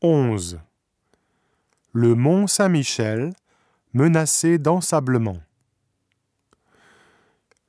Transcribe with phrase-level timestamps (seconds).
[0.00, 0.60] 11.
[1.92, 3.32] Le mont Saint-Michel
[3.92, 5.38] menacé d'ensablement.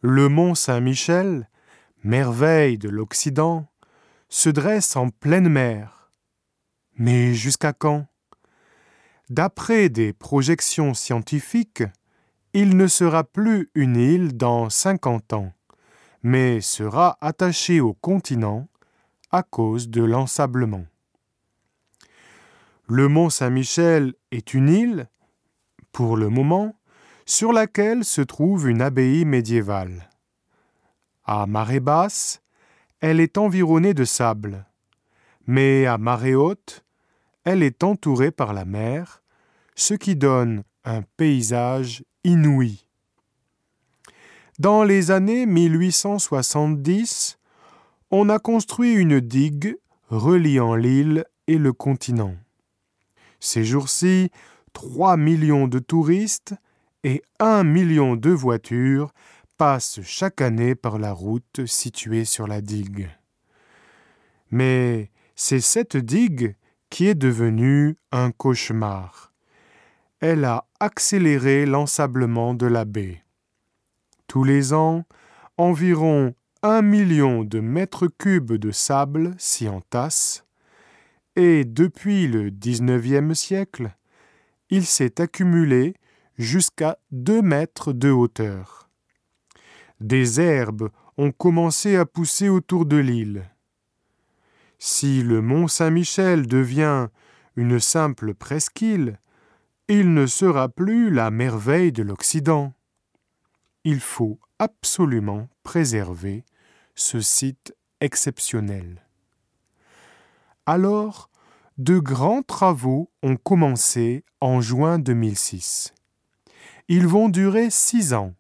[0.02, 1.50] Le mont Saint-Michel,
[2.03, 3.65] merveille de l'Occident,
[4.27, 6.11] se dresse en pleine mer.
[6.97, 8.05] Mais jusqu'à quand?
[9.32, 11.84] D'après des projections scientifiques,
[12.54, 15.52] il ne sera plus une île dans 50 ans,
[16.21, 18.68] mais sera attaché au continent
[19.32, 20.86] à cause de l'ensablement.
[22.92, 25.09] Le mont Saint-Michel est une île,
[25.91, 26.76] pour le moment,
[27.27, 30.09] sur laquelle se trouve une abbaye médiévale.
[31.23, 32.41] À marée basse,
[32.99, 34.66] elle est environnée de sable,
[35.46, 36.84] mais à marée haute,
[37.44, 39.21] elle est entourée par la mer,
[39.76, 42.88] ce qui donne un paysage inouï.
[44.58, 47.38] Dans les années 1870,
[48.10, 49.77] on a construit une digue
[50.08, 52.34] reliant l'île et le continent.
[53.39, 54.31] Ces jours-ci,
[54.73, 56.55] 3 millions de touristes
[57.04, 59.13] et 1 million de voitures
[59.57, 63.09] passent chaque année par la route située sur la digue.
[64.51, 66.55] Mais c'est cette digue
[66.89, 69.31] qui est devenue un cauchemar.
[70.19, 73.23] Elle a accéléré l'ensablement de la baie.
[74.27, 75.05] Tous les ans,
[75.57, 80.45] environ un million de mètres cubes de sable s'y entassent,
[81.35, 83.95] et depuis le XIXe siècle,
[84.69, 85.95] il s'est accumulé
[86.38, 88.89] jusqu'à deux mètres de hauteur.
[89.99, 93.49] Des herbes ont commencé à pousser autour de l'île.
[94.77, 97.09] Si le mont Saint-Michel devient
[97.58, 99.19] une simple presqu'île,
[99.89, 102.73] il ne sera plus la merveille de l'Occident.
[103.83, 106.45] Il faut absolument préserver
[106.95, 109.08] ce site exceptionnel.
[110.71, 111.31] Alors,
[111.79, 115.95] de grands travaux ont commencé en juin 2006.
[116.87, 118.35] Ils vont durer six ans.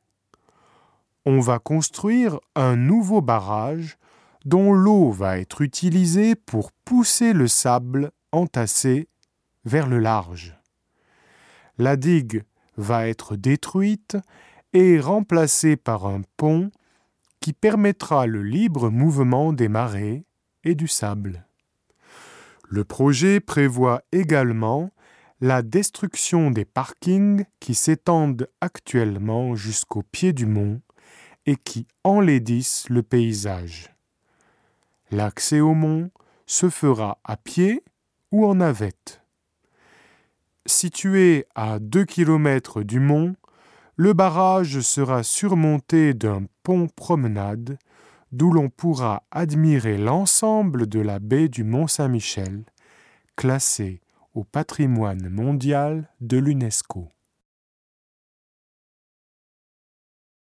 [1.25, 3.97] On va construire un nouveau barrage
[4.45, 9.07] dont l'eau va être utilisée pour pousser le sable entassé
[9.65, 10.55] vers le large.
[11.79, 12.43] La digue
[12.77, 14.17] va être détruite
[14.73, 16.69] et remplacée par un pont
[17.39, 20.25] qui permettra le libre mouvement des marées
[20.63, 21.48] et du sable.
[22.71, 24.91] Le projet prévoit également
[25.41, 30.79] la destruction des parkings qui s'étendent actuellement jusqu'au pied du mont
[31.47, 33.95] et qui enlaidissent le paysage.
[35.09, 36.11] L'accès au mont
[36.45, 37.83] se fera à pied
[38.31, 39.23] ou en navette.
[40.67, 43.35] Situé à 2 km du mont,
[43.95, 47.79] le barrage sera surmonté d'un pont promenade
[48.31, 52.63] d'où l'on pourra admirer l'ensemble de la baie du Mont Saint-Michel,
[53.35, 54.01] classée
[54.33, 57.09] au patrimoine mondial de l'UNESCO.